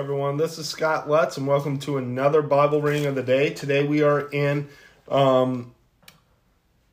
everyone. 0.00 0.38
This 0.38 0.56
is 0.56 0.66
Scott 0.66 1.10
Lutz, 1.10 1.36
and 1.36 1.46
welcome 1.46 1.78
to 1.80 1.98
another 1.98 2.40
Bible 2.40 2.80
reading 2.80 3.04
of 3.04 3.14
the 3.14 3.22
day. 3.22 3.50
Today 3.50 3.86
we 3.86 4.02
are 4.02 4.30
in 4.30 4.66
um, 5.10 5.74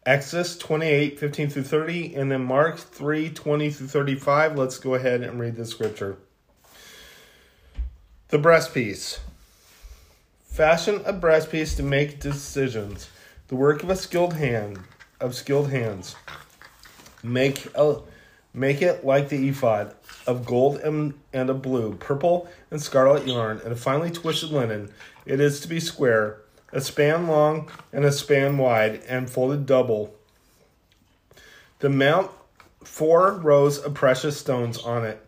Exodus 0.05 0.57
28 0.57 1.17
15 1.17 1.49
through 1.49 1.63
30, 1.63 2.15
and 2.15 2.29
then 2.29 2.43
Mark 2.43 2.77
3 2.77 3.29
20 3.29 3.69
through 3.69 3.87
35. 3.87 4.57
Let's 4.57 4.77
go 4.77 4.95
ahead 4.95 5.21
and 5.21 5.39
read 5.39 5.55
the 5.55 5.65
scripture. 5.65 6.17
The 8.27 8.39
breastpiece. 8.39 9.19
Fashion 10.43 11.01
a 11.05 11.13
breastpiece 11.13 11.77
to 11.77 11.83
make 11.83 12.19
decisions. 12.19 13.09
The 13.47 13.55
work 13.55 13.83
of 13.83 13.89
a 13.89 13.95
skilled 13.95 14.33
hand, 14.33 14.79
of 15.21 15.33
skilled 15.33 15.69
hands. 15.69 16.17
Make 17.23 17.67
a 17.73 18.01
make 18.57 18.81
it 18.81 19.05
like 19.05 19.29
the 19.29 19.47
ephod 19.47 19.93
of 20.25 20.43
gold 20.43 20.77
and, 20.79 21.13
and 21.31 21.49
of 21.49 21.61
blue, 21.61 21.93
purple 21.95 22.49
and 22.71 22.81
scarlet 22.81 23.27
yarn, 23.27 23.61
and 23.63 23.71
a 23.71 23.75
finely 23.75 24.09
twisted 24.09 24.49
linen. 24.49 24.89
It 25.25 25.39
is 25.39 25.59
to 25.61 25.67
be 25.67 25.79
square, 25.79 26.41
a 26.73 26.81
span 26.81 27.27
long 27.27 27.69
and 27.93 28.03
a 28.03 28.11
span 28.11 28.57
wide, 28.57 29.03
and 29.07 29.29
folded 29.29 29.67
double. 29.67 30.15
The 31.79 31.89
mount 31.89 32.31
four 32.83 33.33
rows 33.33 33.77
of 33.77 33.93
precious 33.93 34.39
stones 34.39 34.79
on 34.79 35.05
it. 35.05 35.23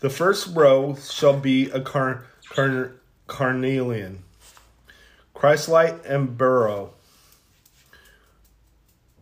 The 0.00 0.10
first 0.10 0.54
row 0.56 0.96
shall 0.96 1.38
be 1.38 1.70
a 1.70 1.80
car, 1.80 2.26
car, 2.50 2.94
carnelian, 3.28 4.24
chrysolite, 5.34 6.04
and 6.04 6.36
beryl. 6.36 6.94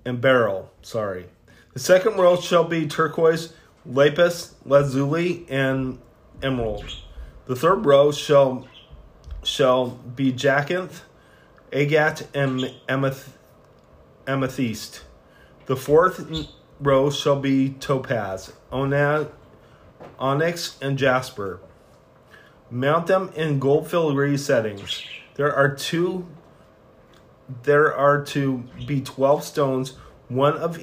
And 0.06 0.18
beryl, 0.18 0.70
sorry. 0.80 1.26
The 1.72 1.78
second 1.78 2.16
row 2.16 2.40
shall 2.40 2.64
be 2.64 2.86
turquoise, 2.86 3.52
lapis, 3.86 4.54
lazuli, 4.64 5.46
and 5.48 5.98
emerald. 6.42 6.84
The 7.46 7.54
third 7.56 7.86
row 7.86 8.10
shall 8.12 8.66
shall 9.42 9.86
be 9.88 10.32
jacinth, 10.32 11.02
agate, 11.72 12.26
and 12.34 12.74
ameth- 12.88 13.30
amethyst. 14.26 15.02
The 15.66 15.76
fourth 15.76 16.48
row 16.80 17.10
shall 17.10 17.40
be 17.40 17.70
topaz, 17.70 18.52
onyx, 18.70 19.28
and 20.82 20.98
jasper. 20.98 21.60
Mount 22.70 23.06
them 23.06 23.30
in 23.34 23.58
gold 23.58 23.88
filigree 23.88 24.36
settings. 24.36 25.02
There 25.34 25.54
are 25.54 25.74
two. 25.74 26.26
There 27.62 27.94
are 27.94 28.22
to 28.26 28.64
be 28.86 29.00
twelve 29.00 29.42
stones, 29.42 29.96
one 30.28 30.56
of 30.56 30.78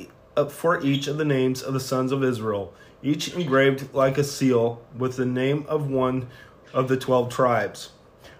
for 0.46 0.82
each 0.82 1.08
of 1.08 1.18
the 1.18 1.26
names 1.26 1.62
of 1.62 1.74
the 1.74 1.80
sons 1.80 2.12
of 2.12 2.24
Israel 2.24 2.74
each 3.04 3.34
engraved 3.34 3.94
like 3.94 4.18
a 4.18 4.24
seal 4.24 4.82
with 4.98 5.18
the 5.18 5.26
name 5.26 5.66
of 5.68 5.90
one 5.90 6.28
of 6.74 6.88
the 6.88 6.98
twelve 6.98 7.30
tribes. 7.30 7.92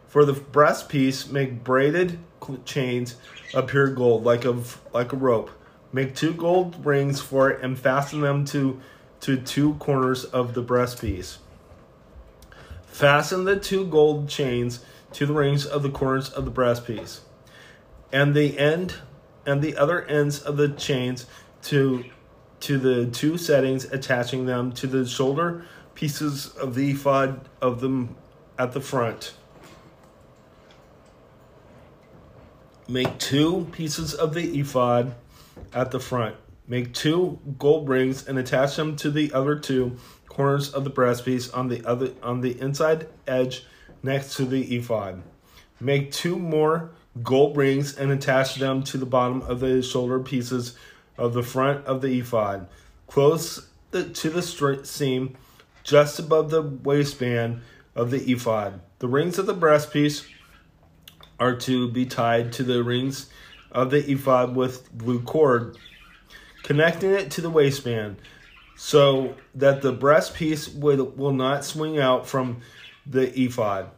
For 0.08 0.26
the 0.26 0.34
breastpiece, 0.34 1.30
make 1.30 1.64
braided 1.64 2.20
chains 2.66 3.16
of 3.54 3.68
pure 3.68 3.90
gold, 3.90 4.24
like 4.24 4.46
a 4.46 4.62
like 4.94 5.14
a 5.14 5.18
rope. 5.18 5.52
Make 5.94 6.16
two 6.16 6.34
gold 6.34 6.86
rings 6.86 7.22
for 7.22 7.50
it, 7.50 7.62
and 7.62 7.78
fasten 7.78 8.22
them 8.22 8.46
to 8.46 8.80
to 9.22 9.38
two 9.38 9.76
corners 9.76 10.26
of 10.26 10.54
the 10.54 10.64
breastpiece. 10.64 11.38
Fasten 12.86 13.46
the 13.46 13.60
two 13.60 13.86
gold 13.86 14.28
chains 14.28 14.84
to 15.14 15.26
the 15.26 15.34
rings 15.34 15.66
of 15.66 15.84
the 15.84 15.90
corners 15.90 16.30
of 16.30 16.46
the 16.46 16.52
breastpiece, 16.52 17.20
and 18.12 18.34
the 18.34 18.58
end 18.58 18.96
and 19.46 19.62
the 19.62 19.78
other 19.78 20.04
ends 20.04 20.42
of 20.42 20.58
the 20.58 20.68
chains 20.68 21.26
to 21.64 22.06
to 22.60 22.78
the 22.78 23.06
two 23.08 23.38
settings, 23.38 23.86
attaching 23.86 24.46
them 24.46 24.72
to 24.74 24.88
the 24.88 25.06
shoulder 25.06 25.66
pieces 25.94 26.50
of 26.58 26.76
the 26.76 26.92
ephod 26.92 27.50
of 27.62 27.82
them 27.82 28.16
at 28.60 28.72
the 28.72 28.82
front. 28.82 29.34
Make 32.88 33.18
two 33.18 33.68
pieces 33.72 34.14
of 34.14 34.34
the 34.34 34.60
ephod 34.60 35.16
at 35.74 35.92
the 35.92 36.00
front. 36.00 36.36
Make 36.68 36.94
two 36.94 37.40
gold 37.58 37.90
rings 37.90 38.28
and 38.28 38.38
attach 38.38 38.76
them 38.76 38.96
to 38.98 39.10
the 39.10 39.34
other 39.34 39.58
two 39.58 39.98
corners 40.28 40.72
of 40.72 40.84
the 40.84 40.92
breastpiece 40.92 41.56
on 41.56 41.68
the 41.68 41.84
other 41.86 42.12
on 42.22 42.42
the 42.42 42.60
inside 42.62 43.08
edge 43.26 43.66
next 44.04 44.36
to 44.36 44.46
the 44.46 44.76
ephod. 44.76 45.24
Make 45.80 46.12
two 46.12 46.38
more 46.38 46.92
gold 47.24 47.58
rings 47.58 47.98
and 47.98 48.12
attach 48.12 48.56
them 48.56 48.84
to 48.84 48.98
the 48.98 49.06
bottom 49.06 49.42
of 49.42 49.60
the 49.60 49.82
shoulder 49.82 50.20
pieces 50.20 50.78
of 51.18 51.34
the 51.34 51.44
front 51.44 51.86
of 51.86 52.02
the 52.02 52.20
ephod, 52.20 52.68
close 53.08 53.68
to 53.92 54.30
the 54.30 54.82
seam 54.84 55.38
just 55.84 56.20
above 56.20 56.50
the 56.50 56.62
waistband 56.62 57.62
of 57.96 58.12
the 58.12 58.32
ephod. 58.32 58.82
The 59.00 59.08
rings 59.08 59.40
of 59.40 59.46
the 59.46 59.56
breastpiece 59.56 60.26
are 61.40 61.56
to 61.56 61.90
be 61.90 62.06
tied 62.06 62.52
to 62.54 62.64
the 62.64 62.84
rings 62.84 63.30
of 63.72 63.92
the 63.92 64.10
ephod 64.12 64.56
with 64.56 64.92
blue 64.92 65.22
cord, 65.22 65.78
connecting 66.64 67.12
it 67.12 67.32
to 67.32 67.42
the 67.42 67.50
waistband 67.50 68.18
so 68.76 69.36
that 69.56 69.82
the 69.82 69.94
breastpiece 69.94 70.74
will, 70.78 71.06
will 71.06 71.34
not 71.34 71.66
swing 71.66 72.00
out 72.00 72.28
from 72.28 72.62
the 73.06 73.38
ephod. 73.40 73.90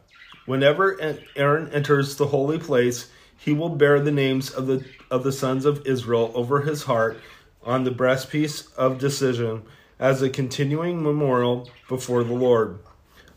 Whenever 0.46 0.98
Aaron 1.36 1.70
enters 1.72 2.16
the 2.16 2.26
holy 2.26 2.58
place, 2.58 3.10
he 3.40 3.54
will 3.54 3.70
bear 3.70 3.98
the 3.98 4.12
names 4.12 4.50
of 4.50 4.66
the 4.66 4.84
of 5.10 5.24
the 5.24 5.32
sons 5.32 5.64
of 5.64 5.86
Israel 5.86 6.30
over 6.34 6.60
his 6.60 6.82
heart 6.82 7.18
on 7.62 7.84
the 7.84 7.90
breastpiece 7.90 8.72
of 8.76 8.98
decision 8.98 9.62
as 9.98 10.20
a 10.20 10.28
continuing 10.28 11.02
memorial 11.02 11.70
before 11.88 12.22
the 12.22 12.34
Lord. 12.34 12.78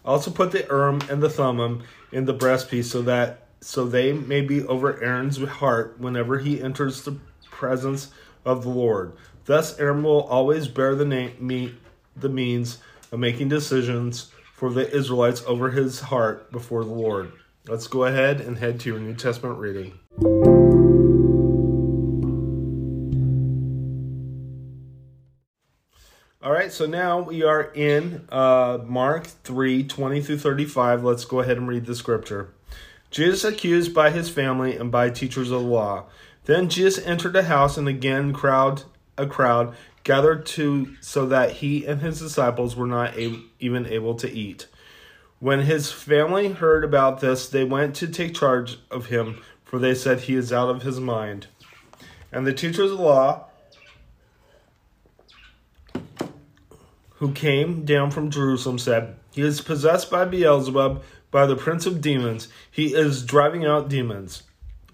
Also 0.04 0.30
put 0.30 0.52
the 0.52 0.66
Urim 0.70 1.00
and 1.10 1.24
the 1.24 1.30
Thummim 1.30 1.84
in 2.12 2.26
the 2.26 2.34
breastpiece 2.34 2.86
so 2.86 3.02
that 3.04 3.48
so 3.62 3.86
they 3.86 4.12
may 4.12 4.42
be 4.42 4.62
over 4.64 5.02
Aaron's 5.02 5.42
heart 5.42 5.98
whenever 5.98 6.40
he 6.40 6.62
enters 6.62 7.04
the 7.04 7.18
presence 7.50 8.12
of 8.44 8.64
the 8.64 8.70
Lord. 8.70 9.14
Thus 9.46 9.80
Aaron 9.80 10.04
will 10.04 10.24
always 10.24 10.68
bear 10.68 10.96
the 10.96 11.06
name 11.06 11.34
me, 11.40 11.76
the 12.14 12.28
means 12.28 12.80
of 13.10 13.20
making 13.20 13.48
decisions 13.48 14.32
for 14.54 14.70
the 14.70 14.94
Israelites 14.94 15.44
over 15.48 15.72
his 15.72 16.02
heart 16.02 16.52
before 16.52 16.84
the 16.84 16.92
Lord. 16.92 17.32
Let's 17.66 17.88
go 17.88 18.04
ahead 18.04 18.42
and 18.42 18.58
head 18.58 18.82
to 18.82 18.90
your 18.90 19.00
New 19.00 19.14
Testament 19.14 19.58
reading. 19.58 19.98
All 26.42 26.52
right, 26.52 26.74
so 26.74 26.86
now 26.86 27.22
we 27.22 27.42
are 27.44 27.72
in 27.74 28.28
uh, 28.28 28.80
Mark 28.86 29.28
3 29.28 29.86
20 29.86 30.22
through 30.22 30.40
35. 30.40 31.06
Let's 31.06 31.24
go 31.24 31.40
ahead 31.40 31.56
and 31.56 31.70
read 31.70 31.86
the 31.86 31.96
scripture. 31.96 32.54
Jesus 33.10 33.46
accused 33.46 33.94
by 33.94 34.10
his 34.10 34.30
family 34.30 34.76
and 34.76 34.92
by 34.92 35.10
teachers 35.10 35.50
of 35.50 35.62
the 35.62 35.68
law. 35.68 36.08
Then 36.44 36.68
Jesus 36.68 37.02
entered 37.06 37.38
a 37.38 37.44
house, 37.44 37.78
and 37.78 37.88
again 37.88 38.34
crowd 38.34 38.84
a 39.18 39.26
crowd 39.26 39.74
gathered 40.04 40.46
to 40.48 40.98
so 41.00 41.26
that 41.28 41.52
he 41.52 41.86
and 41.86 42.02
his 42.02 42.20
disciples 42.20 42.76
were 42.76 42.88
not 42.88 43.18
a, 43.18 43.40
even 43.62 43.86
able 43.86 44.16
to 44.16 44.30
eat. 44.30 44.68
When 45.44 45.64
his 45.64 45.92
family 45.92 46.54
heard 46.54 46.86
about 46.86 47.20
this, 47.20 47.50
they 47.50 47.66
went 47.66 47.98
to 47.98 48.08
take 48.08 48.34
charge 48.34 48.78
of 48.90 49.08
him, 49.08 49.42
for 49.66 49.78
they 49.78 49.94
said 49.94 50.22
he 50.22 50.36
is 50.36 50.54
out 50.54 50.70
of 50.70 50.84
his 50.84 51.02
mind. 51.02 51.48
And 52.32 52.48
the 52.48 52.54
teachers 52.54 52.92
of 52.92 52.98
the 52.98 53.04
law 53.04 53.48
who 57.16 57.34
came 57.34 57.84
down 57.84 58.10
from 58.10 58.32
Jerusalem 58.32 58.80
said, 58.80 59.18
He 59.34 59.42
is 59.42 59.60
possessed 59.60 60.10
by 60.10 60.24
Beelzebub, 60.24 61.04
by 61.30 61.46
the 61.46 61.58
prince 61.58 61.86
of 61.86 62.00
demons. 62.00 62.48
He 62.72 62.96
is 62.96 63.26
driving 63.26 63.66
out 63.66 63.90
demons. 63.90 64.44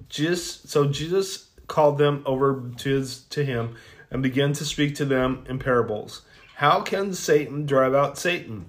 Jesus, 0.10 0.62
so 0.66 0.88
Jesus 0.88 1.50
called 1.68 2.00
them 2.00 2.24
over 2.26 2.72
to, 2.78 2.90
his, 2.90 3.22
to 3.26 3.46
him 3.46 3.76
and 4.10 4.24
began 4.24 4.54
to 4.54 4.66
speak 4.66 4.96
to 4.96 5.06
them 5.06 5.46
in 5.48 5.60
parables. 5.60 6.24
How 6.56 6.82
can 6.82 7.14
Satan 7.14 7.68
drive 7.68 7.94
out 7.94 8.18
Satan? 8.18 8.66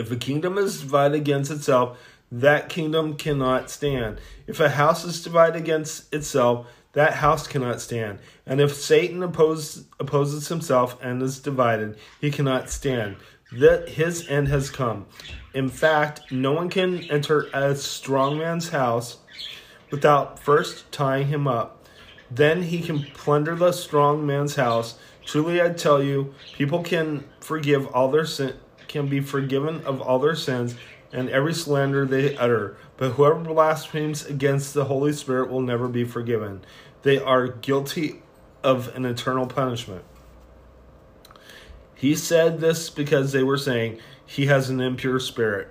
If 0.00 0.10
a 0.10 0.16
kingdom 0.16 0.56
is 0.56 0.80
divided 0.80 1.14
against 1.14 1.50
itself, 1.50 1.98
that 2.32 2.70
kingdom 2.70 3.16
cannot 3.16 3.68
stand. 3.68 4.18
If 4.46 4.58
a 4.58 4.70
house 4.70 5.04
is 5.04 5.22
divided 5.22 5.56
against 5.56 6.12
itself, 6.14 6.66
that 6.94 7.12
house 7.12 7.46
cannot 7.46 7.82
stand. 7.82 8.18
And 8.46 8.62
if 8.62 8.74
Satan 8.74 9.22
opposes, 9.22 10.48
himself 10.48 10.96
and 11.02 11.20
is 11.22 11.38
divided, 11.38 11.98
he 12.18 12.30
cannot 12.30 12.70
stand. 12.70 13.16
That 13.52 13.90
his 13.90 14.26
end 14.26 14.48
has 14.48 14.70
come. 14.70 15.04
In 15.52 15.68
fact, 15.68 16.32
no 16.32 16.52
one 16.52 16.70
can 16.70 17.00
enter 17.10 17.50
a 17.52 17.76
strong 17.76 18.38
man's 18.38 18.70
house 18.70 19.18
without 19.90 20.38
first 20.38 20.90
tying 20.90 21.26
him 21.26 21.46
up. 21.46 21.84
Then 22.30 22.62
he 22.62 22.80
can 22.80 23.02
plunder 23.12 23.54
the 23.54 23.72
strong 23.72 24.24
man's 24.24 24.54
house. 24.54 24.98
Truly 25.26 25.60
I 25.60 25.68
tell 25.70 26.02
you, 26.02 26.32
people 26.54 26.82
can 26.82 27.24
forgive 27.40 27.86
all 27.88 28.10
their 28.10 28.24
sin 28.24 28.54
can 28.90 29.06
be 29.06 29.20
forgiven 29.20 29.82
of 29.84 30.02
all 30.02 30.18
their 30.18 30.34
sins 30.34 30.74
and 31.12 31.30
every 31.30 31.54
slander 31.54 32.04
they 32.04 32.36
utter. 32.36 32.76
But 32.96 33.12
whoever 33.12 33.40
blasphemes 33.40 34.26
against 34.26 34.74
the 34.74 34.84
Holy 34.84 35.12
Spirit 35.12 35.50
will 35.50 35.62
never 35.62 35.88
be 35.88 36.04
forgiven. 36.04 36.60
They 37.02 37.18
are 37.18 37.48
guilty 37.48 38.22
of 38.62 38.94
an 38.94 39.06
eternal 39.06 39.46
punishment. 39.46 40.04
He 41.94 42.14
said 42.14 42.60
this 42.60 42.90
because 42.90 43.32
they 43.32 43.42
were 43.42 43.58
saying, 43.58 43.98
He 44.26 44.46
has 44.46 44.68
an 44.68 44.80
impure 44.80 45.20
spirit. 45.20 45.68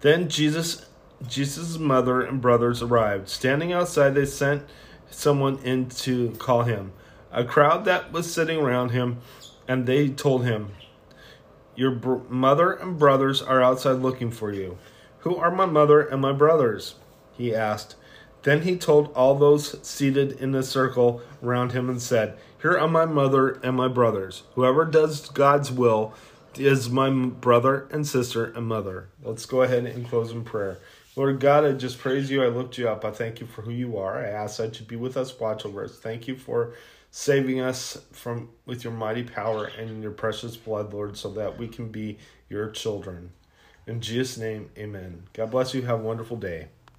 Then 0.00 0.28
Jesus 0.28 0.86
Jesus' 1.26 1.78
mother 1.78 2.22
and 2.22 2.40
brothers 2.40 2.82
arrived. 2.82 3.28
Standing 3.28 3.74
outside, 3.74 4.14
they 4.14 4.24
sent 4.24 4.62
someone 5.10 5.58
in 5.58 5.88
to 5.90 6.30
call 6.38 6.62
him. 6.62 6.92
A 7.30 7.44
crowd 7.44 7.84
that 7.84 8.10
was 8.10 8.32
sitting 8.32 8.58
around 8.58 8.90
him, 8.90 9.18
and 9.68 9.86
they 9.86 10.08
told 10.08 10.44
him, 10.44 10.70
Your 11.80 11.92
br- 11.92 12.16
mother 12.28 12.72
and 12.72 12.98
brothers 12.98 13.40
are 13.40 13.62
outside 13.62 14.02
looking 14.02 14.30
for 14.30 14.52
you. 14.52 14.76
Who 15.20 15.36
are 15.36 15.50
my 15.50 15.64
mother 15.64 16.02
and 16.02 16.20
my 16.20 16.30
brothers? 16.30 16.96
He 17.32 17.54
asked. 17.54 17.96
Then 18.42 18.60
he 18.62 18.76
told 18.76 19.10
all 19.14 19.34
those 19.34 19.78
seated 19.80 20.32
in 20.32 20.52
the 20.52 20.62
circle 20.62 21.22
around 21.42 21.72
him 21.72 21.88
and 21.88 22.02
said, 22.02 22.36
Here 22.60 22.76
are 22.76 22.86
my 22.86 23.06
mother 23.06 23.58
and 23.62 23.78
my 23.78 23.88
brothers. 23.88 24.42
Whoever 24.56 24.84
does 24.84 25.30
God's 25.30 25.72
will 25.72 26.12
is 26.58 26.90
my 26.90 27.08
brother 27.08 27.88
and 27.90 28.06
sister 28.06 28.52
and 28.54 28.66
mother. 28.66 29.08
Let's 29.22 29.46
go 29.46 29.62
ahead 29.62 29.86
and 29.86 30.06
close 30.06 30.32
in 30.32 30.44
prayer. 30.44 30.80
Lord 31.16 31.40
God, 31.40 31.64
I 31.64 31.72
just 31.72 31.98
praise 31.98 32.30
you. 32.30 32.42
I 32.42 32.48
lift 32.48 32.78
you 32.78 32.88
up. 32.88 33.04
I 33.04 33.10
thank 33.10 33.40
you 33.40 33.46
for 33.46 33.62
who 33.62 33.72
you 33.72 33.98
are. 33.98 34.24
I 34.24 34.28
ask 34.28 34.58
that 34.58 34.78
you 34.78 34.86
be 34.86 34.96
with 34.96 35.16
us, 35.16 35.38
watch 35.38 35.66
over 35.66 35.84
us. 35.84 35.98
Thank 35.98 36.28
you 36.28 36.36
for 36.36 36.74
saving 37.10 37.60
us 37.60 38.00
from 38.12 38.50
with 38.64 38.84
your 38.84 38.92
mighty 38.92 39.24
power 39.24 39.64
and 39.64 40.02
your 40.02 40.12
precious 40.12 40.56
blood, 40.56 40.92
Lord, 40.92 41.16
so 41.16 41.30
that 41.32 41.58
we 41.58 41.66
can 41.66 41.88
be 41.88 42.18
your 42.48 42.70
children. 42.70 43.32
In 43.86 44.00
Jesus' 44.00 44.38
name, 44.38 44.70
amen. 44.78 45.24
God 45.32 45.50
bless 45.50 45.74
you. 45.74 45.82
Have 45.82 46.00
a 46.00 46.04
wonderful 46.04 46.36
day. 46.36 46.68